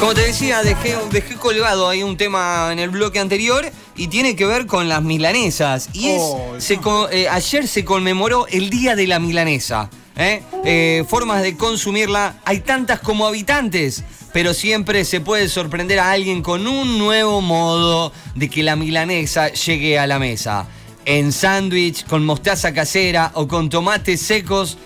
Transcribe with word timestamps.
Como 0.00 0.12
te 0.12 0.26
decía, 0.26 0.62
dejé, 0.62 0.94
dejé 1.10 1.36
colgado 1.36 1.88
ahí 1.88 2.02
un 2.02 2.18
tema 2.18 2.68
en 2.70 2.78
el 2.78 2.90
bloque 2.90 3.18
anterior 3.18 3.64
y 3.96 4.08
tiene 4.08 4.36
que 4.36 4.44
ver 4.44 4.66
con 4.66 4.90
las 4.90 5.02
milanesas. 5.02 5.88
Y 5.94 6.08
es, 6.08 6.20
Oh, 6.22 6.54
se 6.58 6.78
eh, 7.12 7.28
ayer 7.30 7.66
se 7.66 7.84
conmemoró 7.84 8.46
el 8.48 8.68
Día 8.68 8.94
de 8.94 9.06
la 9.06 9.18
Milanesa. 9.18 9.88
¿eh? 10.16 10.42
Eh, 10.64 11.04
formas 11.08 11.42
de 11.42 11.56
consumirla, 11.56 12.40
hay 12.44 12.60
tantas 12.60 13.00
como 13.00 13.26
habitantes, 13.26 14.04
pero 14.34 14.52
siempre 14.52 15.04
se 15.06 15.20
puede 15.20 15.48
sorprender 15.48 15.98
a 15.98 16.10
alguien 16.12 16.42
con 16.42 16.66
un 16.66 16.98
nuevo 16.98 17.40
modo 17.40 18.12
de 18.34 18.50
que 18.50 18.62
la 18.62 18.76
milanesa 18.76 19.48
llegue 19.48 19.98
a 19.98 20.06
la 20.06 20.18
mesa. 20.18 20.66
En 21.06 21.32
sándwich, 21.32 22.04
con 22.04 22.24
mostaza 22.24 22.74
casera 22.74 23.30
o 23.34 23.48
con 23.48 23.70
tomates 23.70 24.20
secos, 24.20 24.76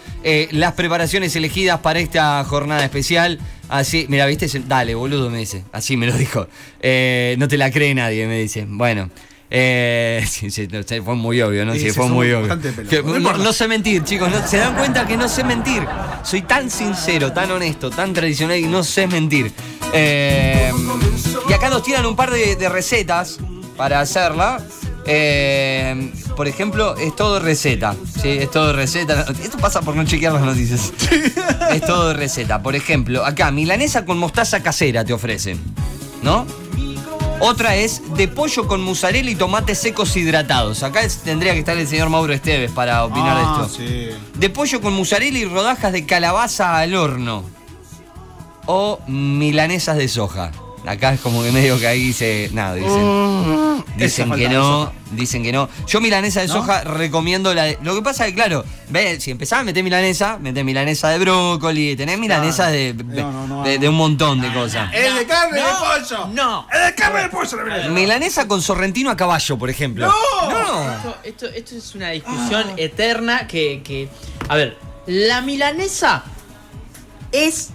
las 0.50 0.74
preparaciones 0.74 1.34
elegidas 1.34 1.80
para 1.80 1.98
esta 1.98 2.44
jornada 2.44 2.84
especial. 2.84 3.40
Así, 3.70 4.06
mira, 4.08 4.26
viste, 4.26 4.46
dale, 4.66 4.94
boludo, 4.94 5.30
me 5.30 5.38
dice. 5.38 5.64
Así 5.72 5.96
me 5.96 6.06
lo 6.06 6.12
dijo. 6.12 6.46
Eh, 6.80 7.36
no 7.38 7.48
te 7.48 7.56
la 7.56 7.70
cree 7.70 7.94
nadie, 7.94 8.26
me 8.26 8.38
dice. 8.40 8.66
Bueno. 8.68 9.08
eh, 9.52 10.24
sí, 10.28 10.50
sí, 10.50 10.68
fue 11.04 11.14
muy 11.14 11.40
obvio, 11.40 11.64
¿no? 11.64 11.72
Sí, 11.74 11.90
fue 11.90 12.08
muy 12.08 12.30
obvio. 12.32 12.48
Que- 12.88 13.02
No 13.02 13.52
sé 13.52 13.66
mentir, 13.68 14.04
chicos. 14.04 14.30
no- 14.30 14.46
se 14.46 14.58
dan 14.58 14.74
cuenta 14.76 15.06
que 15.06 15.16
no 15.16 15.28
sé 15.28 15.44
mentir. 15.44 15.82
Soy 16.24 16.42
tan 16.42 16.70
sincero, 16.70 17.32
tan 17.32 17.50
honesto, 17.50 17.90
tan 17.90 18.12
tradicional 18.12 18.58
y 18.58 18.66
no 18.66 18.82
sé 18.84 19.06
mentir. 19.06 19.52
Eh, 19.92 20.70
y 21.48 21.52
acá 21.52 21.68
nos 21.70 21.82
tiran 21.82 22.06
un 22.06 22.14
par 22.16 22.30
de, 22.30 22.56
de 22.56 22.68
recetas 22.68 23.38
para 23.76 24.00
hacerla. 24.00 24.60
Eh, 25.12 26.12
por 26.36 26.46
ejemplo, 26.46 26.96
es 26.96 27.16
todo 27.16 27.40
receta. 27.40 27.96
Sí, 28.22 28.28
es 28.28 28.50
todo 28.50 28.72
receta. 28.72 29.26
Esto 29.42 29.58
pasa 29.58 29.80
por 29.82 29.96
no 29.96 30.04
chequear 30.04 30.32
las 30.32 30.42
noticias. 30.42 30.92
es 31.72 31.80
todo 31.84 32.14
receta. 32.14 32.62
Por 32.62 32.76
ejemplo, 32.76 33.24
acá, 33.26 33.50
milanesa 33.50 34.04
con 34.04 34.18
mostaza 34.18 34.62
casera 34.62 35.04
te 35.04 35.12
ofrecen. 35.12 35.60
¿No? 36.22 36.46
Otra 37.40 37.74
es 37.74 38.02
de 38.16 38.28
pollo 38.28 38.68
con 38.68 38.82
mozzarella 38.82 39.30
y 39.30 39.34
tomates 39.34 39.78
secos 39.78 40.14
hidratados. 40.16 40.82
Acá 40.84 41.00
tendría 41.24 41.54
que 41.54 41.60
estar 41.60 41.76
el 41.76 41.88
señor 41.88 42.08
Mauro 42.10 42.32
Esteves 42.32 42.70
para 42.70 43.04
opinar 43.04 43.36
Ah, 43.36 43.40
de 43.40 43.66
esto. 43.66 43.76
sí. 44.14 44.38
De 44.38 44.50
pollo 44.50 44.80
con 44.80 44.92
mozzarella 44.92 45.38
y 45.38 45.44
rodajas 45.46 45.92
de 45.92 46.06
calabaza 46.06 46.78
al 46.78 46.94
horno. 46.94 47.42
O 48.66 49.00
milanesas 49.08 49.96
de 49.96 50.06
soja. 50.06 50.52
Acá 50.86 51.12
es 51.12 51.20
como 51.20 51.42
que 51.42 51.52
medio 51.52 51.78
que 51.78 51.86
ahí 51.86 52.02
dice. 52.04 52.48
Nada, 52.52 52.74
dicen. 52.74 53.84
Dicen 53.96 54.26
Esa 54.28 54.36
que 54.36 54.48
de 54.48 54.54
no, 54.54 54.62
soja. 54.84 54.92
dicen 55.12 55.42
que 55.42 55.52
no. 55.52 55.68
Yo 55.86 56.00
milanesa 56.00 56.40
de 56.40 56.46
¿No? 56.46 56.54
soja 56.54 56.84
recomiendo 56.84 57.52
la 57.54 57.64
de- 57.64 57.78
Lo 57.82 57.94
que 57.94 58.00
pasa 58.02 58.24
es 58.26 58.30
que, 58.30 58.36
claro, 58.36 58.64
ve, 58.88 59.20
si 59.20 59.30
empezás 59.30 59.60
a 59.60 59.64
meter 59.64 59.84
milanesa, 59.84 60.38
metés 60.38 60.64
milanesa 60.64 61.10
de 61.10 61.18
brócoli, 61.18 61.96
tenés 61.96 62.18
milanesa 62.18 62.68
de, 62.68 62.94
No, 62.94 63.30
no, 63.30 63.46
no, 63.46 63.62
de, 63.62 63.74
no. 63.76 63.80
de 63.82 63.88
un 63.88 63.94
montón 63.96 64.40
de 64.40 64.50
cosas. 64.54 64.90
¡Es 64.94 65.14
de 65.14 65.26
carne 65.26 65.60
no, 65.60 65.66
de 65.66 65.72
pollo! 66.00 66.26
no. 66.28 66.66
¡Es 66.72 66.86
de 66.86 66.94
carne 66.94 67.22
de 67.22 67.28
pollo 67.28 67.56
la 67.58 67.64
milanesa! 67.64 67.88
Milanesa 67.90 68.48
con 68.48 68.62
sorrentino 68.62 69.10
a 69.10 69.16
caballo, 69.16 69.58
por 69.58 69.68
ejemplo. 69.68 70.06
¡No! 70.06 70.92
Esto, 70.92 71.16
esto, 71.24 71.46
esto 71.48 71.76
es 71.76 71.94
una 71.94 72.10
discusión 72.10 72.64
eterna 72.78 73.46
que, 73.46 73.82
que- 73.84 74.08
A 74.48 74.56
ver, 74.56 74.78
la 75.06 75.42
milanesa 75.42 76.24
es. 77.32 77.70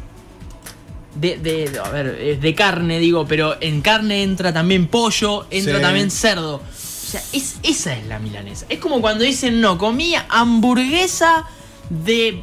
De, 1.15 1.37
de- 1.37 1.79
a 1.79 1.89
ver, 1.89 2.39
de 2.39 2.55
carne, 2.55 2.99
digo, 2.99 3.25
pero 3.27 3.55
en 3.61 3.81
carne 3.81 4.21
entra 4.23 4.53
también 4.53 4.87
pollo, 4.87 5.47
entra 5.49 5.77
Sí. 5.77 5.81
también 5.81 6.11
cerdo. 6.11 6.55
O 6.55 6.61
sea, 7.11 7.21
es, 7.33 7.55
esa 7.63 7.97
es 7.97 8.05
la 8.07 8.19
milanesa. 8.19 8.65
Es 8.67 8.79
como 8.79 8.99
cuando 9.01 9.23
dicen, 9.23 9.61
no, 9.61 9.77
comía 9.77 10.25
hamburguesa 10.29 11.45
de, 11.89 12.41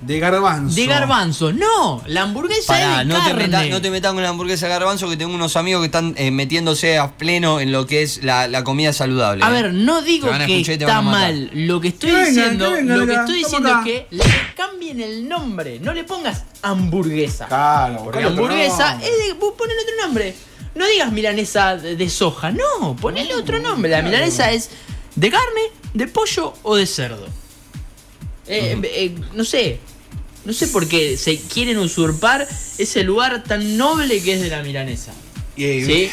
De 0.00 0.18
garbanzo. 0.18 0.74
de 0.74 0.86
garbanzo. 0.86 1.52
No, 1.52 2.02
la 2.06 2.22
hamburguesa 2.22 2.74
Pará, 2.74 3.02
es 3.02 3.08
de 3.08 3.14
no 3.14 3.24
te, 3.24 3.34
metas, 3.34 3.68
no 3.68 3.80
te 3.80 3.90
metas 3.90 4.12
con 4.12 4.22
la 4.22 4.28
hamburguesa 4.28 4.66
de 4.66 4.72
garbanzo, 4.72 5.08
que 5.08 5.16
tengo 5.16 5.34
unos 5.34 5.56
amigos 5.56 5.80
que 5.80 5.86
están 5.86 6.14
eh, 6.16 6.30
metiéndose 6.30 6.98
a 6.98 7.12
pleno 7.16 7.60
en 7.60 7.72
lo 7.72 7.86
que 7.86 8.02
es 8.02 8.22
la, 8.22 8.46
la 8.48 8.62
comida 8.62 8.92
saludable. 8.92 9.44
A 9.44 9.48
eh. 9.48 9.52
ver, 9.62 9.72
no 9.72 10.02
digo 10.02 10.28
que 10.46 10.60
está 10.60 11.00
mal. 11.00 11.50
Lo 11.54 11.80
que 11.80 11.88
estoy 11.88 12.10
diciendo, 12.10 12.70
lo 12.80 13.06
que 13.06 13.14
estoy 13.14 13.38
diciendo 13.38 13.68
acá. 13.68 13.78
es 13.80 13.84
que 13.84 14.06
le 14.10 14.24
cambien 14.54 15.00
el 15.00 15.28
nombre. 15.28 15.80
No 15.80 15.92
le 15.92 16.04
pongas 16.04 16.44
hamburguesa. 16.62 17.46
Claro, 17.46 18.04
otro 18.04 18.28
hamburguesa 18.28 18.98
es 19.02 19.26
de. 19.26 19.32
Vos 19.38 19.54
ponele 19.56 19.80
otro 19.82 20.06
nombre. 20.06 20.34
No 20.74 20.86
digas 20.86 21.10
milanesa 21.10 21.76
de, 21.76 21.96
de 21.96 22.10
soja. 22.10 22.52
No, 22.52 22.94
ponele 22.96 23.34
otro 23.34 23.58
nombre. 23.60 23.90
La 23.90 24.02
milanesa 24.02 24.52
es 24.52 24.70
de 25.14 25.30
carne, 25.30 25.62
de 25.94 26.06
pollo 26.06 26.52
o 26.62 26.76
de 26.76 26.86
cerdo. 26.86 27.26
Eh, 28.48 28.78
eh, 28.84 29.14
no 29.34 29.44
sé. 29.44 29.78
No 30.44 30.52
sé 30.52 30.68
por 30.68 30.86
qué 30.86 31.16
se 31.16 31.38
quieren 31.38 31.76
usurpar 31.78 32.46
ese 32.78 33.02
lugar 33.02 33.42
tan 33.42 33.76
noble 33.76 34.22
que 34.22 34.34
es 34.34 34.40
de 34.40 34.48
la 34.48 34.62
milanesa. 34.62 35.12
Y- 35.56 35.84
¿Sí? 35.84 36.10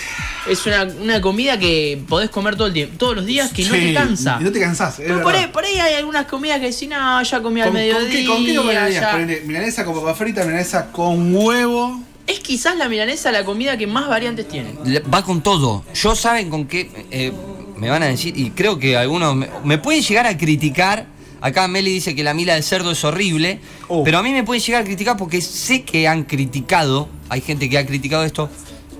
Es 0.50 0.66
una, 0.66 0.84
una 0.84 1.22
comida 1.22 1.58
que 1.60 2.02
podés 2.08 2.30
comer 2.30 2.56
todo 2.56 2.68
el 2.68 2.74
tiempo, 2.74 2.96
todos 2.98 3.16
los 3.16 3.26
días 3.26 3.52
que 3.54 3.64
no 3.64 3.74
Sí, 3.76 3.80
te 3.80 3.94
cansa. 3.94 4.38
Y 4.42 4.44
no 4.44 4.52
te 4.52 4.60
cansás, 4.60 5.00
es 5.00 5.06
por, 5.12 5.34
ahí, 5.34 5.40
verdad. 5.42 5.52
por 5.52 5.64
ahí 5.66 5.78
hay 5.78 5.94
algunas 5.94 6.26
comidas 6.26 6.60
que 6.60 6.72
decís, 6.72 6.90
no, 6.90 7.22
ya 7.24 7.42
comí 7.42 7.62
al 7.62 7.68
¿Con, 7.68 7.76
mediodía. 7.76 8.00
con 8.02 8.10
qué, 8.12 8.26
¿Con 8.26 8.46
qué 8.46 8.56
comerías? 8.56 8.94
ya". 8.94 9.12
Ponele 9.12 9.42
Milanesa 9.42 9.86
con 9.86 9.96
papa 9.96 10.16
frita, 10.16 10.44
milanesa 10.44 10.92
con 10.92 11.34
huevo. 11.36 12.02
Es 12.28 12.40
quizás 12.40 12.76
la 12.78 12.90
milanesa 12.90 13.32
la 13.32 13.46
comida 13.46 13.78
que 13.78 13.86
más 13.88 14.08
variantes 14.10 14.48
tiene. 14.48 14.74
Va 15.14 15.24
con 15.24 15.42
todo. 15.44 15.86
Yo 15.94 16.16
saben 16.16 16.50
con 16.50 16.66
qué 16.68 16.90
eh, 17.12 17.32
me 17.78 17.90
van 17.90 18.02
a 18.04 18.08
decir, 18.08 18.38
y 18.38 18.50
creo 18.52 18.80
que 18.80 18.98
algunos 18.98 19.36
me, 19.36 19.48
me 19.64 19.78
pueden 19.78 20.02
llegar 20.02 20.26
a 20.26 20.38
criticar. 20.38 21.06
Acá 21.44 21.68
Meli 21.68 21.92
dice 21.92 22.16
que 22.16 22.24
la 22.24 22.34
mila 22.34 22.56
de 22.56 22.62
cerdo 22.64 22.92
es 22.92 23.04
horrible, 23.04 23.60
Oh. 23.90 24.04
pero 24.04 24.18
a 24.20 24.24
mí 24.24 24.32
me 24.32 24.44
pueden 24.44 24.64
llegar 24.64 24.82
a 24.82 24.86
criticar 24.86 25.18
porque 25.18 25.42
sé 25.42 25.84
que 25.84 26.08
han 26.08 26.24
criticado, 26.24 27.10
hay 27.28 27.42
gente 27.42 27.70
que 27.70 27.78
ha 27.78 27.86
criticado 27.86 28.24
esto, 28.24 28.50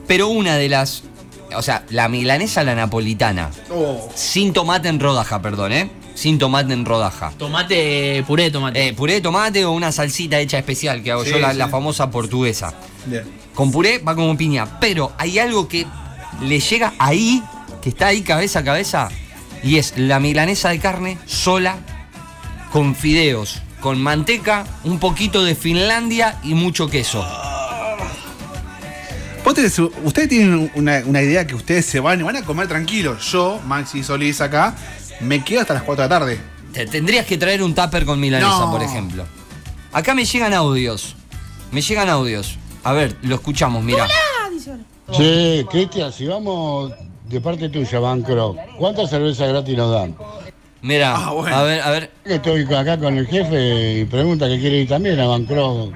pero 0.08 0.28
una 0.28 0.58
de 0.58 0.68
las, 0.68 1.04
o 1.56 1.62
sea, 1.62 1.86
la 1.90 2.10
milanesa 2.10 2.64
la 2.66 2.76
napolitana, 2.76 3.50
Oh. 3.72 4.10
sin 4.14 4.52
tomate 4.52 4.90
en 4.90 5.00
rodaja, 5.00 5.42
perdón, 5.42 5.72
¿eh? 5.72 5.90
Sin 6.16 6.38
tomate 6.38 6.74
en 6.74 6.84
rodaja. 6.86 7.32
Tomate, 7.40 8.24
puré 8.28 8.44
de 8.44 8.52
tomate. 8.52 8.88
Eh, 8.90 8.94
puré 8.94 9.14
de 9.14 9.22
tomate 9.22 9.64
o 9.66 9.72
una 9.72 9.92
salsita 9.94 10.38
hecha 10.40 10.60
especial 10.60 11.02
que 11.02 11.12
hago 11.12 11.24
Sí, 11.24 11.32
yo, 11.32 11.40
la, 11.40 11.54
sí. 11.54 11.58
la 11.58 11.70
famosa 11.70 12.12
portuguesa. 12.12 12.74
Bien. 13.06 13.24
Con 13.56 13.72
puré 13.72 13.98
va 14.00 14.14
como 14.16 14.36
piña. 14.38 14.80
Pero 14.80 15.14
hay 15.18 15.40
algo 15.40 15.68
que 15.68 15.88
le 16.42 16.60
llega 16.60 16.94
ahí, 17.00 17.42
que 17.82 17.90
está 17.90 18.08
ahí 18.08 18.22
cabeza 18.22 18.60
a 18.60 18.64
cabeza, 18.64 19.10
y 19.64 19.78
es 19.78 19.94
la 19.98 20.20
milanesa 20.20 20.70
de 20.70 20.80
carne 20.80 21.18
sola, 21.26 21.78
con 22.74 22.96
fideos, 22.96 23.62
con 23.82 24.02
manteca, 24.02 24.66
un 24.84 24.98
poquito 24.98 25.44
de 25.44 25.54
Finlandia 25.54 26.40
y 26.44 26.56
mucho 26.56 26.88
queso. 26.88 27.24
Ustedes 29.46 30.28
tienen 30.28 30.72
una, 30.74 31.04
una 31.06 31.22
idea 31.22 31.46
que 31.46 31.54
ustedes 31.54 31.86
se 31.86 32.00
van 32.00 32.20
y 32.20 32.24
van 32.24 32.36
a 32.38 32.42
comer 32.44 32.68
tranquilos. 32.68 33.32
Yo, 33.32 33.60
Maxi 33.68 34.04
Solís 34.04 34.42
acá, 34.42 34.76
me 35.22 35.44
quedo 35.44 35.62
hasta 35.62 35.76
las 35.76 35.84
4 35.84 36.02
de 36.04 36.10
la 36.10 36.20
tarde. 36.20 36.40
Te 36.74 36.88
tendrías 36.88 37.28
que 37.28 37.38
traer 37.38 37.62
un 37.62 37.76
tupper 37.76 38.06
con 38.06 38.20
milanesa, 38.20 38.58
No. 38.62 38.72
por 38.72 38.82
ejemplo. 38.82 39.24
Acá 39.92 40.16
me 40.16 40.26
llegan 40.26 40.56
audios. 40.56 41.16
Me 41.72 41.82
llegan 41.82 42.10
audios. 42.10 42.58
A 42.84 42.94
ver, 42.94 43.16
lo 43.22 43.36
escuchamos, 43.36 43.84
mira. 43.84 44.08
Che, 45.12 45.64
Cristian, 45.70 46.12
si 46.12 46.26
vamos 46.26 46.92
de 47.30 47.40
parte 47.40 47.70
tuya, 47.70 48.00
Bancro, 48.00 48.56
¿cuántas 48.80 49.12
cervezas 49.12 49.50
gratis 49.50 49.78
nos 49.78 49.92
dan? 49.92 50.16
Mira, 50.84 51.16
Ah, 51.16 51.32
bueno. 51.32 51.56
a 51.56 51.64
ver, 51.64 51.82
a 51.82 51.90
ver. 51.92 52.12
Estoy 52.26 52.64
acá 52.76 53.00
con 53.00 53.18
el 53.18 53.26
jefe 53.26 54.00
y 54.02 54.06
pregunta 54.06 54.50
que 54.50 54.60
quiere 54.60 54.80
ir 54.80 54.90
también 54.90 55.18
a 55.18 55.26
Bancro 55.28 55.92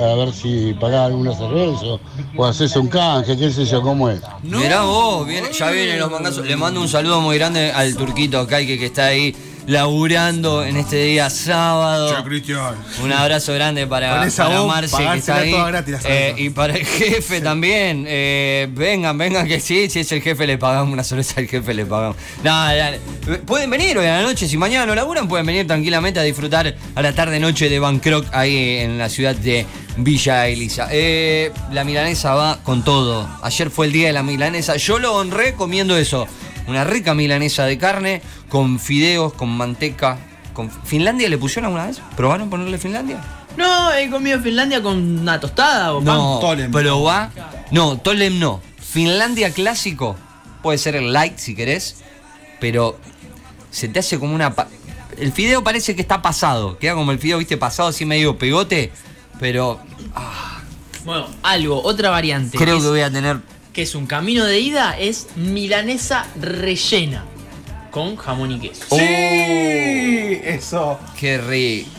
a 0.00 0.14
ver 0.14 0.32
si 0.32 0.74
pagás 0.80 1.08
alguna 1.08 1.34
cerveza 1.36 1.98
o- 2.36 2.44
haces 2.46 2.74
un 2.76 2.88
canje, 2.88 3.36
qué 3.36 3.50
sé 3.50 3.66
yo, 3.66 3.82
cómo 3.82 4.08
es. 4.08 4.22
Mirá 4.42 4.80
vos, 4.82 5.26
viene- 5.26 5.52
ya 5.52 5.70
vienen 5.70 5.98
los 5.98 6.10
mangazos. 6.10 6.46
Le 6.46 6.56
mando 6.56 6.80
un 6.80 6.88
saludo 6.88 7.20
muy 7.20 7.36
grande 7.36 7.70
al 7.70 7.94
turquito 7.96 8.46
Kaike 8.46 8.78
que 8.78 8.86
está 8.86 9.06
ahí 9.06 9.34
laburando 9.70 10.64
en 10.64 10.76
este 10.76 10.96
día 10.96 11.30
sábado. 11.30 12.24
Cristian. 12.24 12.74
Un 13.02 13.12
abrazo 13.12 13.54
grande 13.54 13.86
para, 13.86 14.28
para 14.36 14.64
Marce 14.64 14.96
que 14.96 15.18
está 15.18 15.36
ahí. 15.36 15.52
gratis 15.52 15.96
Eh, 16.04 16.34
y 16.36 16.50
para 16.50 16.74
el 16.74 16.84
jefe 16.84 17.40
también. 17.40 18.04
Eh, 18.08 18.68
vengan, 18.72 19.16
vengan, 19.16 19.46
que 19.46 19.60
sí, 19.60 19.88
si 19.88 20.00
es 20.00 20.10
el 20.10 20.22
jefe 20.22 20.46
le 20.46 20.58
pagamos 20.58 20.92
una 20.92 21.04
cerveza 21.04 21.38
al 21.38 21.46
jefe 21.46 21.72
le 21.72 21.86
pagamos. 21.86 22.16
No, 22.42 22.66
no, 22.66 23.38
pueden 23.46 23.70
venir 23.70 23.96
hoy 23.96 24.06
a 24.06 24.16
la 24.16 24.22
noche, 24.22 24.48
si 24.48 24.56
mañana 24.56 24.86
no 24.86 24.94
laburan, 24.96 25.28
pueden 25.28 25.46
venir 25.46 25.68
tranquilamente 25.68 26.18
a 26.18 26.24
disfrutar 26.24 26.74
a 26.96 27.02
la 27.02 27.12
tarde 27.12 27.38
noche 27.38 27.68
de 27.68 27.78
Bangkok 27.78 28.26
ahí 28.32 28.78
en 28.78 28.98
la 28.98 29.08
ciudad 29.08 29.36
de 29.36 29.66
Villa 29.96 30.48
Elisa. 30.48 30.88
Eh, 30.90 31.52
la 31.70 31.84
milanesa 31.84 32.34
va 32.34 32.58
con 32.64 32.82
todo. 32.82 33.28
Ayer 33.42 33.70
fue 33.70 33.86
el 33.86 33.92
día 33.92 34.08
de 34.08 34.14
la 34.14 34.24
milanesa. 34.24 34.76
Yo 34.76 34.98
lo 34.98 35.14
honré 35.14 35.54
comiendo 35.54 35.96
eso. 35.96 36.26
Una 36.70 36.84
rica 36.84 37.14
milanesa 37.14 37.64
de 37.64 37.76
carne 37.78 38.22
con 38.48 38.78
fideos, 38.78 39.32
con 39.34 39.48
manteca. 39.56 40.18
Con... 40.52 40.70
¿Finlandia 40.70 41.28
le 41.28 41.36
pusieron 41.38 41.66
alguna 41.66 41.86
vez? 41.86 42.00
¿Probaron 42.16 42.48
ponerle 42.50 42.78
Finlandia? 42.78 43.20
No, 43.56 43.92
he 43.92 44.08
comido 44.08 44.40
Finlandia 44.40 44.82
con 44.82 45.20
una 45.20 45.38
tostada 45.40 45.92
o 45.92 45.96
pan. 45.98 46.04
No, 46.16 46.38
Tolem. 46.40 46.70
pero 46.70 47.02
va. 47.02 47.30
No, 47.70 47.98
Tolem 47.98 48.38
no. 48.38 48.60
Finlandia 48.80 49.52
clásico. 49.52 50.16
Puede 50.62 50.78
ser 50.78 50.96
el 50.96 51.12
light 51.12 51.38
si 51.38 51.54
querés. 51.54 51.96
Pero 52.60 52.98
se 53.70 53.88
te 53.88 53.98
hace 53.98 54.18
como 54.18 54.34
una. 54.34 54.54
pa- 54.54 54.68
El 55.18 55.32
fideo 55.32 55.64
parece 55.64 55.94
que 55.96 56.02
está 56.02 56.22
pasado. 56.22 56.78
Queda 56.78 56.94
como 56.94 57.10
el 57.12 57.18
fideo, 57.18 57.38
viste, 57.38 57.56
pasado 57.56 57.88
así 57.88 58.04
medio 58.04 58.38
pegote. 58.38 58.92
Pero. 59.40 59.80
ah, 60.14 60.60
Bueno, 61.04 61.26
algo, 61.42 61.82
otra 61.82 62.10
variante. 62.10 62.56
Creo 62.58 62.76
es- 62.76 62.82
que 62.82 62.88
voy 62.88 63.00
a 63.00 63.10
tener. 63.10 63.38
Que 63.72 63.82
es 63.82 63.94
un 63.94 64.06
camino 64.06 64.44
de 64.44 64.60
ida, 64.60 64.96
es 64.98 65.28
milanesa 65.36 66.26
rellena 66.40 67.24
con 67.90 68.16
jamón 68.16 68.52
y 68.52 68.60
queso. 68.60 68.84
Oh. 68.90 68.96
Sí, 68.98 70.40
eso 70.44 70.98
Qué 71.18 71.38
rico. 71.38 71.90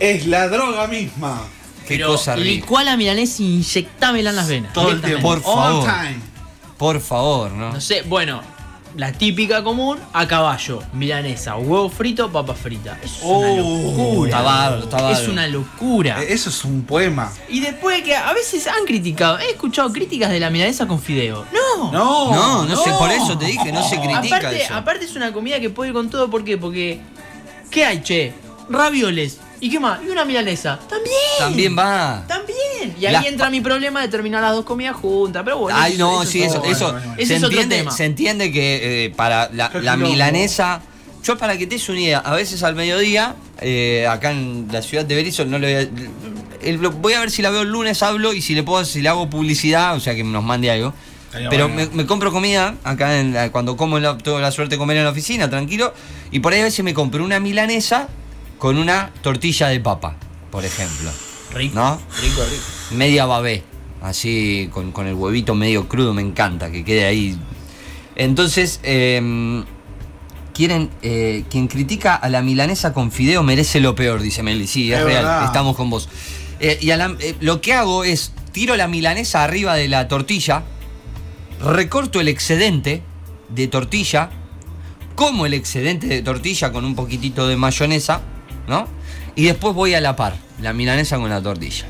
es 0.00 0.26
la 0.26 0.48
droga 0.48 0.86
misma. 0.86 1.42
Qué 1.86 1.96
Pero 1.96 2.08
cosa 2.08 2.36
rica. 2.36 2.44
licuá 2.50 2.84
la 2.84 2.96
milanesa 2.96 3.42
y 3.42 3.54
inyectámela 3.56 4.30
en 4.30 4.36
las 4.36 4.48
venas. 4.48 4.72
Todo 4.74 4.90
el 4.90 5.00
tiempo. 5.00 5.22
Por 5.22 5.42
favor. 5.42 5.88
All 5.88 5.94
time. 6.04 6.20
Por 6.76 7.00
favor, 7.00 7.50
¿no? 7.52 7.72
No 7.72 7.80
sé, 7.80 8.02
bueno, 8.02 8.42
la 8.96 9.12
típica 9.12 9.62
común, 9.62 9.98
a 10.12 10.26
caballo, 10.26 10.82
milanesa, 10.92 11.56
huevo 11.56 11.88
frito, 11.88 12.30
papa 12.32 12.54
frita. 12.54 12.98
Eso 13.02 13.16
es 13.16 13.22
una 13.22 13.62
Oh, 13.62 14.24
locura. 14.26 14.78
está. 14.82 15.10
Es 15.12 15.28
una 15.28 15.46
locura. 15.46 16.22
Eh, 16.22 16.32
Eso 16.32 16.50
es 16.50 16.64
un 16.64 16.82
poema. 16.82 17.32
Y 17.48 17.60
después 17.60 17.98
de 17.98 18.02
que 18.02 18.16
a 18.16 18.32
veces 18.32 18.66
han 18.66 18.84
criticado, 18.86 19.38
he 19.38 19.50
escuchado 19.50 19.92
críticas 19.92 20.30
de 20.30 20.40
la 20.40 20.50
milanesa 20.50 20.86
con 20.88 21.00
fideo. 21.00 21.44
No. 21.52 21.92
No, 21.92 22.32
No, 22.32 22.64
no, 22.66 22.76
sé, 22.82 22.90
por 22.98 23.10
eso 23.10 23.36
te 23.38 23.46
dije, 23.46 23.70
no 23.72 23.88
se 23.88 23.96
critica 24.00 24.36
aparte, 24.38 24.62
eso. 24.62 24.74
aparte 24.74 25.04
es 25.04 25.14
una 25.16 25.32
comida 25.32 25.60
que 25.60 25.70
puede 25.70 25.90
ir 25.90 25.94
con 25.94 26.10
todo, 26.10 26.28
¿por 26.28 26.42
qué? 26.44 26.56
Porque 26.58 27.00
¿qué 27.70 27.84
hay, 27.84 28.02
che? 28.02 28.32
Ravioles. 28.68 29.38
¿Y 29.60 29.70
qué 29.70 29.80
más? 29.80 30.00
Y 30.04 30.08
una 30.08 30.24
milanesa. 30.24 30.78
También. 30.88 31.14
También 31.38 31.76
va. 31.78 32.24
También. 32.28 32.37
Y 33.00 33.06
ahí 33.06 33.12
Las 33.12 33.26
entra 33.26 33.50
mi 33.50 33.60
problema 33.60 34.00
de 34.02 34.08
terminar 34.08 34.42
las 34.42 34.52
dos 34.52 34.64
comidas 34.64 34.96
juntas. 34.96 35.42
Pero 35.44 35.58
bueno. 35.58 35.78
Ay, 35.80 35.96
no, 35.96 36.24
sí, 36.24 36.42
eso, 36.42 36.62
eso, 36.64 36.92
bueno, 36.92 36.98
bueno. 37.06 37.14
Ese 37.18 37.38
se, 37.38 37.46
entiende, 37.46 37.76
tema. 37.78 37.90
se 37.90 38.04
entiende 38.04 38.52
que 38.52 39.04
eh, 39.06 39.10
para 39.10 39.50
la, 39.52 39.96
milanesa, 39.96 40.80
yo 41.22 41.36
para 41.38 41.56
que 41.58 41.66
te 41.66 41.74
des 41.76 41.88
una 41.88 42.00
idea, 42.00 42.18
a 42.18 42.34
veces 42.34 42.62
al 42.62 42.74
mediodía, 42.74 43.34
eh, 43.60 44.06
acá 44.08 44.30
en 44.32 44.68
la 44.70 44.82
ciudad 44.82 45.04
de 45.04 45.14
Berizo, 45.14 45.44
no 45.44 45.58
le 45.58 45.74
voy 45.74 45.84
a, 45.84 46.68
el- 46.68 46.78
voy 46.78 47.12
a 47.14 47.20
ver 47.20 47.30
si 47.30 47.42
la 47.42 47.50
veo 47.50 47.62
el 47.62 47.68
lunes, 47.70 48.02
hablo 48.02 48.32
y 48.32 48.40
si 48.42 48.54
le 48.54 48.62
puedo, 48.62 48.84
si 48.84 49.00
le 49.02 49.08
hago 49.08 49.28
publicidad, 49.30 49.94
o 49.96 50.00
sea 50.00 50.14
que 50.14 50.24
nos 50.24 50.42
mande 50.44 50.70
algo. 50.70 50.92
Estaría 51.26 51.50
Pero 51.50 51.68
bueno. 51.68 51.90
me, 51.90 51.96
me 52.02 52.06
compro 52.06 52.32
comida 52.32 52.74
acá 52.84 53.20
en 53.20 53.34
la- 53.34 53.52
cuando 53.52 53.76
como 53.76 53.98
la, 53.98 54.16
tengo 54.18 54.38
la 54.40 54.50
suerte 54.50 54.76
de 54.76 54.78
comer 54.78 54.96
en 54.96 55.04
la 55.04 55.10
oficina, 55.10 55.50
tranquilo. 55.50 55.92
Y 56.30 56.40
por 56.40 56.52
ahí 56.52 56.60
a 56.60 56.64
veces 56.64 56.84
me 56.84 56.94
compro 56.94 57.22
una 57.24 57.38
milanesa 57.40 58.08
con 58.58 58.78
una 58.78 59.10
tortilla 59.22 59.68
de 59.68 59.78
papa, 59.80 60.16
por 60.50 60.64
ejemplo. 60.64 61.10
Rico. 61.54 61.74
¿No? 61.74 61.98
Rico, 62.22 62.42
rico. 62.44 62.62
media 62.92 63.26
babé, 63.26 63.62
así 64.02 64.68
con, 64.72 64.92
con 64.92 65.06
el 65.06 65.14
huevito 65.14 65.54
medio 65.54 65.88
crudo, 65.88 66.12
me 66.14 66.22
encanta 66.22 66.70
que 66.70 66.84
quede 66.84 67.04
ahí. 67.06 67.38
Entonces, 68.16 68.80
eh, 68.82 69.62
quieren, 70.54 70.90
eh, 71.02 71.44
quien 71.50 71.68
critica 71.68 72.14
a 72.16 72.28
la 72.28 72.42
milanesa 72.42 72.92
con 72.92 73.10
fideo 73.12 73.42
merece 73.42 73.80
lo 73.80 73.94
peor, 73.94 74.20
dice 74.20 74.42
Meli. 74.42 74.66
Sí, 74.66 74.92
es, 74.92 74.98
Es 74.98 75.04
real, 75.04 75.24
verdad. 75.24 75.44
estamos 75.44 75.76
con 75.76 75.88
vos. 75.90 76.08
Eh, 76.60 76.78
y 76.80 76.90
a 76.90 76.96
la- 76.96 77.16
eh, 77.20 77.36
lo 77.40 77.60
que 77.60 77.72
hago 77.74 78.02
es 78.04 78.32
tiro 78.52 78.76
la 78.76 78.88
milanesa 78.88 79.44
arriba 79.44 79.74
de 79.76 79.88
la 79.88 80.08
tortilla, 80.08 80.64
recorto 81.60 82.20
el 82.20 82.28
excedente 82.28 83.02
de 83.48 83.68
tortilla, 83.68 84.30
como 85.14 85.46
el 85.46 85.54
excedente 85.54 86.06
de 86.08 86.22
tortilla 86.22 86.72
con 86.72 86.84
un 86.84 86.94
poquitito 86.94 87.46
de 87.48 87.56
mayonesa, 87.56 88.20
¿no? 88.68 88.86
Y 89.36 89.44
después 89.44 89.74
voy 89.74 89.94
a 89.94 90.00
la 90.00 90.16
par, 90.16 90.36
la 90.60 90.72
milanesa 90.72 91.16
con 91.18 91.30
la 91.30 91.42
tortilla. 91.42 91.86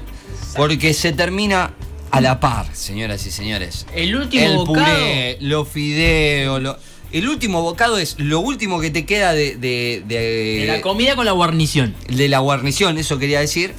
Porque 0.57 0.93
se 0.95 1.13
termina 1.13 1.73
a 2.11 2.21
la 2.21 2.41
par, 2.41 2.67
señoras 2.75 3.25
y 3.27 3.31
señores. 3.31 3.87
El 3.95 4.17
último 4.17 4.45
el 4.45 4.57
bocado. 4.57 4.75
puré, 4.87 5.39
los 5.41 5.69
fideos, 5.69 6.61
lo- 6.63 6.79
el 7.13 7.29
último 7.29 7.63
bocado 7.63 7.99
es 7.99 8.17
lo 8.19 8.41
último 8.41 8.81
que 8.81 8.91
te 8.91 9.07
queda 9.07 9.33
de, 9.33 9.57
de- 9.57 10.03
de- 10.07 10.59
De 10.61 10.65
la 10.67 10.81
comida 10.81 11.17
con 11.17 11.25
la 11.27 11.33
guarnición. 11.33 11.95
de 12.09 12.29
la 12.29 12.39
guarnición, 12.41 12.99
eso 12.99 13.19
quería 13.19 13.41
decir. 13.41 13.73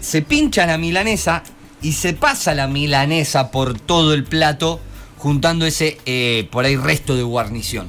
Se 0.00 0.22
pincha 0.22 0.66
la 0.66 0.78
milanesa 0.78 1.42
y 1.82 1.92
se 1.92 2.12
pasa 2.12 2.54
la 2.54 2.66
milanesa 2.68 3.50
por 3.50 3.78
todo 3.78 4.14
el 4.14 4.24
plato, 4.24 4.80
juntando 5.18 5.66
ese 5.66 5.98
eh, 6.06 6.48
por 6.50 6.64
ahí 6.64 6.76
resto 6.76 7.14
de 7.14 7.22
guarnición. 7.22 7.86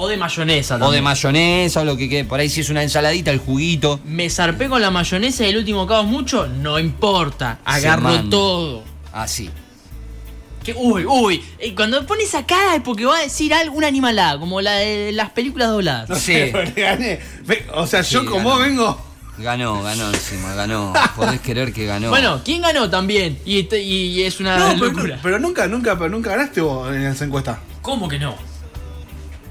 O 0.00 0.06
de 0.08 0.16
mayonesa 0.16 0.74
O 0.74 0.78
de 0.78 0.82
también. 0.84 1.04
mayonesa, 1.04 1.80
o 1.80 1.84
lo 1.84 1.96
que 1.96 2.08
quede. 2.08 2.24
Por 2.24 2.38
ahí 2.40 2.48
si 2.48 2.60
es 2.60 2.70
una 2.70 2.82
ensaladita, 2.82 3.30
el 3.30 3.38
juguito. 3.38 4.00
Me 4.04 4.30
zarpé 4.30 4.68
con 4.68 4.80
la 4.80 4.90
mayonesa 4.90 5.44
y 5.44 5.50
el 5.50 5.56
último 5.58 5.80
bocado 5.80 6.02
es 6.02 6.08
mucho. 6.08 6.46
No 6.46 6.78
importa. 6.78 7.58
Agarro 7.64 8.22
todo. 8.30 8.84
Así. 9.12 9.50
Que, 10.62 10.74
uy, 10.76 11.04
uy. 11.06 11.42
eh, 11.58 11.74
Cuando 11.74 12.04
pone 12.06 12.22
esa 12.24 12.44
cara 12.46 12.74
es 12.76 12.82
porque 12.82 13.06
va 13.06 13.16
a 13.18 13.22
decir 13.22 13.52
algo, 13.54 13.76
una 13.76 13.86
animalada, 13.88 14.38
como 14.38 14.60
la 14.60 14.72
de 14.74 15.12
las 15.12 15.30
películas 15.30 15.68
dobladas. 15.68 16.08
No 16.10 16.16
Sí. 16.16 16.32
sé, 16.34 16.50
pero 16.52 16.64
le 16.74 16.82
gané. 16.82 17.20
O 17.74 17.86
sea, 17.86 18.02
yo 18.02 18.20
Sí, 18.20 18.26
como 18.26 18.50
ganó. 18.50 18.60
vengo. 18.62 19.04
Ganó, 19.38 19.82
ganó 19.82 20.08
encima, 20.10 20.52
ganó. 20.54 20.92
Podés 21.16 21.40
creer 21.40 21.72
que 21.72 21.86
ganó. 21.86 22.10
Bueno, 22.10 22.40
¿quién 22.44 22.60
ganó 22.60 22.90
también? 22.90 23.38
Y, 23.46 23.66
y 23.76 24.22
es 24.24 24.40
una 24.40 24.58
No, 24.58 24.74
pero, 24.78 24.86
locura. 24.92 25.18
pero 25.22 25.38
nunca, 25.38 25.66
nunca, 25.68 25.96
pero 25.96 26.10
nunca 26.10 26.30
ganaste 26.30 26.60
vos 26.60 26.88
en 26.94 27.02
esa 27.06 27.24
encuesta. 27.24 27.58
¿Cómo 27.80 28.08
que 28.08 28.18
no? 28.18 28.34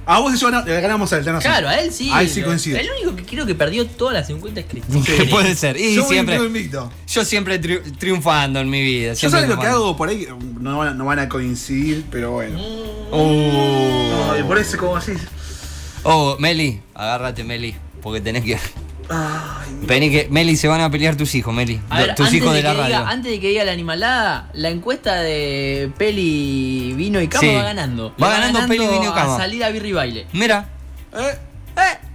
A 0.09 0.19
vos 0.19 0.33
y 0.33 0.37
yo 0.37 0.49
le 0.49 0.81
ganamos 0.81 1.11
a 1.11 1.17
él, 1.17 1.25
tenés. 1.25 1.43
Claro, 1.43 1.67
a 1.67 1.79
él 1.81 1.91
sí. 1.91 2.09
Ahí 2.13 2.29
sí 2.29 2.41
coincido. 2.41 2.77
El 2.79 2.87
único 2.89 3.13
que 3.17 3.23
creo 3.25 3.45
que 3.45 3.53
perdió 3.55 3.85
todas 3.85 4.13
las 4.13 4.27
50 4.27 4.61
es 4.61 4.65
Cristina. 4.65 5.03
Puede 5.29 5.53
ser. 5.53 5.75
Y 5.77 5.95
Yo 5.95 6.05
siempre. 6.07 6.39
Yo 7.07 7.25
siempre 7.25 7.61
tri- 7.61 7.97
triunfando 7.97 8.61
en 8.61 8.69
mi 8.69 8.81
vida. 8.81 9.13
Yo 9.13 9.29
sabes 9.29 9.49
lo 9.49 9.59
que 9.59 9.67
hago 9.67 9.97
por 9.97 10.07
ahí, 10.07 10.25
no 10.61 10.77
van, 10.77 10.87
a, 10.87 10.93
no 10.93 11.03
van 11.03 11.19
a 11.19 11.27
coincidir, 11.27 12.05
pero 12.09 12.31
bueno. 12.31 12.57
Oh. 13.11 14.31
Ay, 14.33 14.43
por 14.43 14.57
eso 14.57 14.77
como 14.77 14.95
así. 14.95 15.11
Oh, 16.03 16.37
Meli, 16.39 16.79
agárrate, 16.95 17.43
Meli, 17.43 17.75
porque 18.01 18.21
tenés 18.21 18.43
que. 18.45 18.57
Vení 19.83 20.09
que. 20.11 20.27
Meli, 20.29 20.55
se 20.57 20.67
van 20.67 20.81
a 20.81 20.89
pelear 20.89 21.15
tus 21.15 21.33
hijos, 21.35 21.53
Meli. 21.53 21.79
A 21.89 21.99
ver, 21.99 22.15
tus 22.15 22.25
antes 22.27 22.33
hijos 22.41 22.51
de, 22.53 22.57
de, 22.57 22.63
la 22.63 22.71
que 22.71 22.77
radio. 22.81 22.97
diga, 22.97 23.09
antes 23.09 23.31
de 23.31 23.39
que 23.39 23.47
diga 23.49 23.63
la 23.63 23.71
animalada, 23.71 24.49
la 24.53 24.69
encuesta 24.69 25.15
de 25.15 25.91
Peli, 25.97 26.93
Vino 26.95 27.21
y 27.21 27.27
Cama 27.27 27.41
Sí. 27.47 27.55
va 27.55 27.63
ganando. 27.63 28.13
Va 28.21 28.29
ganando 28.31 28.59
Peli, 28.67 28.85
Vino 28.87 29.03
y 29.03 29.13
Cama. 29.13 29.35
A 29.35 29.37
salida 29.37 29.69
Birri 29.69 29.93
Baile. 29.93 30.27
Mira, 30.33 30.69
Eh, 31.13 31.37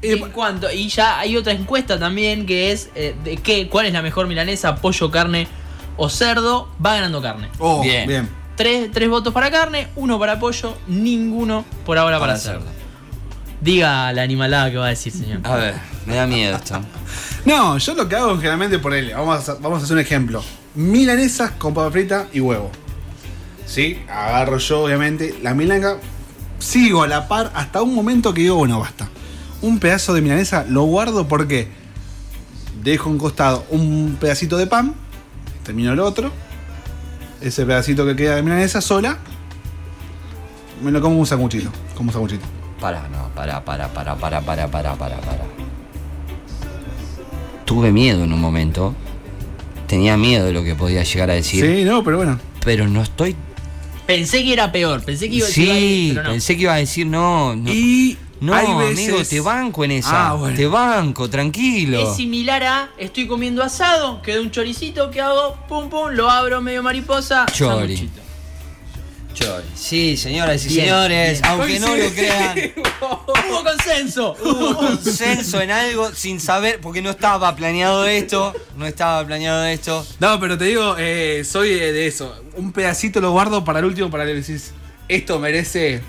Y, 0.03 0.13
en 0.13 0.31
cuanto, 0.33 0.71
y 0.73 0.89
ya 0.89 1.21
hay 1.21 1.37
otra 1.37 1.53
encuesta 1.53 1.97
también 1.99 2.47
que 2.47 2.73
es 2.73 2.91
eh, 2.97 3.15
de 3.23 3.37
qué, 3.37 3.69
cuál 3.69 3.87
es 3.87 3.93
la 3.93 4.03
mejor 4.03 4.27
milanesa, 4.27 4.75
pollo, 4.77 5.11
carne 5.13 5.47
o 5.97 6.09
cerdo. 6.09 6.69
Va 6.85 6.95
ganando 6.95 7.23
carne. 7.23 7.49
Oh, 7.61 7.81
Bien. 7.83 8.09
bien. 8.09 8.29
Tres, 8.57 8.91
tres 8.93 9.09
votos 9.09 9.33
para 9.33 9.51
carne, 9.53 9.87
uno 9.97 10.19
para 10.19 10.39
pollo, 10.41 10.77
ninguno 10.89 11.65
por 11.87 11.97
ahora 11.97 12.19
para, 12.19 12.33
Para 12.33 12.39
cerdo. 12.41 12.61
cerdo. 12.63 12.82
Diga 13.63 14.13
la 14.13 14.23
animalada 14.23 14.71
que 14.73 14.77
va 14.77 14.87
a 14.87 14.91
decir, 14.91 15.13
señor. 15.13 15.41
a 15.45 15.55
ver, 15.55 15.75
me 16.05 16.17
da 16.17 16.27
miedo 16.27 16.57
esto. 16.57 16.81
No, 17.45 17.77
yo 17.77 17.95
lo 17.95 18.09
que 18.09 18.15
hago 18.15 18.37
generalmente 18.37 18.79
por 18.79 18.95
él. 18.95 19.13
Vamos 19.15 19.49
a, 19.49 19.55
vamos 19.55 19.81
a 19.81 19.85
hacer 19.85 19.95
un 19.95 20.01
ejemplo. 20.01 20.45
Milanesas 20.77 21.51
con 21.53 21.75
papa 21.75 21.91
frita 21.91 22.29
y 22.33 22.39
huevo. 22.39 22.71
¿Sí? 23.67 24.01
Agarro 24.09 24.59
yo, 24.59 24.85
obviamente, 24.85 25.35
la 25.43 25.53
milanga. 25.53 25.99
Sigo 26.61 27.03
a 27.03 27.09
la 27.09 27.27
par 27.27 27.51
hasta 27.55 27.83
un 27.83 27.95
momento 27.97 28.33
que 28.33 28.43
digo, 28.43 28.57
bueno, 28.57 28.79
basta. 28.79 29.09
Un 29.61 29.81
pedazo 29.81 30.15
de 30.15 30.21
milanesa 30.21 30.65
lo 30.69 30.85
guardo 30.85 31.27
porque 31.27 31.69
dejo 32.83 33.11
un 33.11 33.19
costado 33.19 33.65
un 33.71 34.17
pedacito 34.21 34.57
de 34.57 34.67
pan, 34.67 34.95
termino 35.65 35.93
el 35.93 36.01
otro, 36.01 36.33
ese 37.41 37.65
pedacito 37.65 38.07
que 38.07 38.15
queda 38.17 38.37
de 38.37 38.43
milanesa 38.43 38.81
sola, 38.81 39.19
me 40.83 40.91
lo 40.91 41.01
como 41.01 41.19
un 41.19 41.27
sanguchito, 41.27 41.71
como 41.97 42.11
un 42.11 42.13
sanguchito. 42.13 42.62
Para, 42.83 43.09
no, 43.09 43.29
para, 43.35 43.65
para, 43.65 43.87
para, 43.95 44.17
para, 44.17 44.41
para, 44.41 44.67
para, 44.69 44.95
para, 44.97 45.17
para. 45.21 45.45
Tuve 47.65 47.93
miedo 47.93 48.25
en 48.25 48.33
un 48.33 48.41
momento. 48.41 48.93
Tenía 49.87 50.17
miedo 50.17 50.47
de 50.47 50.53
lo 50.53 50.65
que 50.65 50.75
podía 50.75 51.05
llegar 51.05 51.31
a 51.31 51.35
decir. 51.35 51.65
Sí, 51.65 51.85
no, 51.85 52.03
pero 52.03 52.17
bueno. 52.17 52.41
Pero 52.65 52.89
no 52.89 53.01
estoy. 53.03 53.37
Pensé 54.07 54.43
que 54.43 54.53
era 54.53 54.73
peor, 54.73 55.03
pensé 55.05 55.29
que 55.31 55.37
iba, 55.37 55.47
iba 55.49 55.75
a 55.75 55.79
ir, 55.79 56.11
Sí, 56.11 56.13
no. 56.17 56.23
pensé 56.25 56.57
que 56.57 56.63
iba 56.63 56.75
a 56.75 56.79
decir 56.79 57.07
no. 57.07 57.55
No, 57.55 57.73
Y 57.73 58.19
no 58.41 58.53
hay 58.53 58.67
veces- 58.89 59.09
amigo, 59.11 59.25
te 59.25 59.41
banco 59.41 59.85
en 59.85 59.93
esa. 59.93 60.31
Ah, 60.31 60.35
bueno. 60.35 60.57
Te 60.57 60.67
banco, 60.67 61.31
tranquilo. 61.31 62.01
Es 62.01 62.17
similar 62.17 62.65
a 62.65 62.89
estoy 62.99 63.29
comiendo 63.29 63.63
asado, 63.63 64.21
queda 64.23 64.41
un 64.41 64.51
choricito, 64.51 65.09
¿qué 65.13 65.21
hago? 65.21 65.57
Pum 65.69 65.89
pum, 65.89 66.11
lo 66.11 66.29
abro 66.29 66.61
medio 66.61 66.83
mariposa. 66.83 67.47
Chori. 67.53 68.11
Sí, 69.75 70.17
señoras 70.17 70.65
y 70.65 70.69
Bien, 70.69 70.81
señores, 70.87 71.41
bien. 71.41 71.51
aunque 71.51 71.81
no 71.81 71.97
lo 71.97 72.11
crean, 72.11 72.57
Hubo 73.01 73.65
consenso. 73.65 74.37
hubo 74.43 74.77
consenso 74.77 75.61
en 75.61 75.71
algo 75.71 76.15
sin 76.15 76.41
saber, 76.41 76.81
porque 76.81 77.03
no 77.03 77.11
estaba 77.11 77.55
planeado 77.57 78.07
esto, 78.07 78.53
no 78.77 78.87
estaba 78.87 79.27
planeado 79.27 79.65
esto. 79.65 80.07
No, 80.21 80.39
pero 80.41 80.57
te 80.57 80.67
digo, 80.67 80.97
eh, 80.99 81.45
soy 81.45 81.71
de, 81.71 82.07
eso. 82.07 82.35
Un 82.57 82.73
pedacito 82.73 83.21
lo 83.21 83.33
guardo 83.33 83.65
para 83.65 83.81
el 83.81 83.87
último 83.87 84.11
para 84.11 84.25
que 84.25 84.35
decís, 84.35 84.73
esto 85.09 85.39
merece 85.39 86.01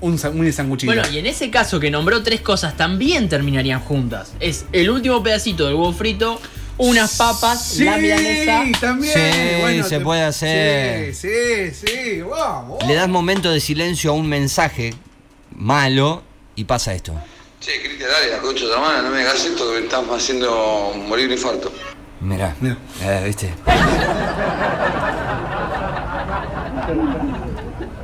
un, 0.00 0.12
un 0.12 0.52
sanguchito. 0.52 0.92
Bueno, 0.92 1.08
y 1.10 1.18
en 1.18 1.26
ese 1.26 1.50
caso 1.50 1.80
que 1.80 1.90
nombró 1.90 2.22
tres 2.22 2.40
cosas 2.40 2.76
también 2.76 3.28
terminarían 3.28 3.80
juntas. 3.80 4.32
Es 4.40 4.66
el 4.72 4.90
último 4.90 5.22
pedacito 5.22 5.66
del 5.66 5.74
huevo 5.74 5.92
frito, 5.92 6.40
unas 6.78 7.16
papas, 7.16 7.62
sí, 7.64 7.84
la 7.84 7.96
milanesa. 7.98 8.62
también. 8.80 9.12
Sí, 9.14 9.60
Bueno, 9.60 9.84
se 9.84 9.98
te- 9.98 10.04
puede 10.04 10.22
hacer. 10.22 11.14
Sí, 11.14 11.28
sí, 11.72 11.86
sí, 11.86 12.22
wow. 12.22 12.78
Le 12.86 12.94
das 12.94 13.08
momento 13.08 13.50
de 13.50 13.60
silencio 13.60 14.10
a 14.10 14.14
un 14.14 14.28
mensaje 14.28 14.94
malo 15.54 16.22
y 16.56 16.64
pasa 16.64 16.92
esto. 16.94 17.14
Che, 17.60 17.80
Cristian, 17.82 18.10
dale, 18.10 18.30
la 18.32 18.38
concha 18.38 18.64
de 18.64 18.70
tu 18.70 18.74
hermana, 18.74 19.02
no 19.02 19.10
me 19.10 19.20
hagas 19.22 19.44
esto 19.44 19.68
que 19.72 19.78
me 19.80 19.84
estás 19.86 20.04
haciendo 20.10 20.92
morir 21.06 21.26
un 21.26 21.32
infarto. 21.32 21.72
Mirá. 22.20 22.54
Mirá. 22.60 22.76
Eh, 23.02 23.22
¿viste? 23.26 23.52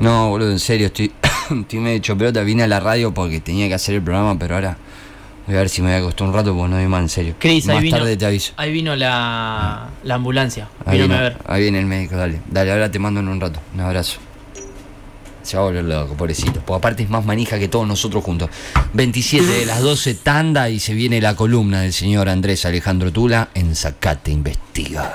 No, 0.00 0.30
boludo, 0.30 0.50
en 0.52 0.58
serio, 0.60 0.86
estoy, 0.86 1.12
estoy 1.60 1.78
medio 1.80 1.96
hecho 1.98 2.16
pelota. 2.16 2.42
Vine 2.42 2.62
a 2.62 2.66
la 2.68 2.80
radio 2.80 3.12
porque 3.12 3.40
tenía 3.40 3.66
que 3.68 3.74
hacer 3.74 3.96
el 3.96 4.02
programa, 4.02 4.38
pero 4.38 4.54
ahora 4.54 4.76
voy 5.48 5.56
a 5.56 5.60
ver 5.60 5.68
si 5.68 5.82
me 5.82 5.90
voy 5.92 5.98
a 6.00 6.04
costar 6.04 6.28
un 6.28 6.34
rato 6.34 6.54
porque 6.54 6.70
no 6.70 6.76
doy 6.76 6.86
más 6.86 7.02
en 7.02 7.08
serio. 7.08 7.34
Cris, 7.38 7.66
más 7.66 7.76
ahí 7.76 7.82
vino, 7.84 7.96
tarde 7.98 8.16
te 8.16 8.26
aviso. 8.26 8.52
ahí 8.56 8.72
vino 8.72 8.94
la, 8.94 9.88
la 10.04 10.14
ambulancia. 10.14 10.68
Ahí 10.86 10.98
Vínome 10.98 11.14
viene, 11.14 11.26
a 11.26 11.28
ver. 11.30 11.38
ahí 11.46 11.62
viene 11.62 11.78
el 11.80 11.86
médico, 11.86 12.16
dale. 12.16 12.40
Dale, 12.50 12.70
ahora 12.72 12.90
te 12.90 12.98
mando 12.98 13.20
en 13.20 13.28
un 13.28 13.40
rato. 13.40 13.60
Un 13.74 13.80
abrazo. 13.80 14.18
Se 15.42 15.56
va 15.56 15.62
a 15.62 15.66
volver 15.66 15.84
loco, 15.84 16.14
pobrecito. 16.14 16.60
Porque 16.60 16.74
aparte 16.78 17.02
es 17.04 17.08
más 17.08 17.24
manija 17.24 17.58
que 17.58 17.68
todos 17.68 17.88
nosotros 17.88 18.22
juntos. 18.22 18.50
27 18.92 19.46
de 19.46 19.64
las 19.64 19.80
12, 19.80 20.14
tanda 20.16 20.68
y 20.68 20.78
se 20.78 20.92
viene 20.92 21.20
la 21.22 21.34
columna 21.34 21.80
del 21.80 21.94
señor 21.94 22.28
Andrés 22.28 22.66
Alejandro 22.66 23.10
Tula 23.12 23.48
en 23.54 23.74
Zacate 23.74 24.30
Investiga. 24.30 25.14